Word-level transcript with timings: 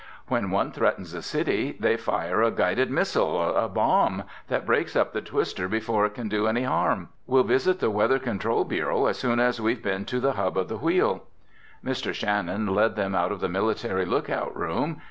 "When 0.29 0.49
one 0.49 0.71
threatens 0.71 1.13
a 1.13 1.21
city 1.21 1.77
they 1.79 1.95
fire 1.95 2.41
a 2.41 2.49
guided 2.49 2.89
missile—a 2.89 3.69
bomb—that 3.69 4.65
breaks 4.65 4.95
up 4.95 5.13
the 5.13 5.21
twister 5.21 5.67
before 5.67 6.07
it 6.07 6.15
can 6.15 6.27
do 6.27 6.47
any 6.47 6.63
harm. 6.63 7.09
We'll 7.27 7.43
visit 7.43 7.77
the 7.79 7.91
Weather 7.91 8.17
Control 8.17 8.63
Bureau 8.63 9.05
as 9.05 9.19
soon 9.19 9.39
as 9.39 9.61
we've 9.61 9.83
been 9.83 10.05
to 10.05 10.19
the 10.19 10.31
hub 10.33 10.57
of 10.57 10.69
the 10.69 10.77
Wheel." 10.77 11.25
Mr. 11.85 12.15
Shannon 12.15 12.65
led 12.73 12.95
them 12.95 13.13
out 13.13 13.31
of 13.31 13.41
the 13.41 13.47
Military 13.49 14.05
Lookout 14.05 14.57
Room. 14.57 14.97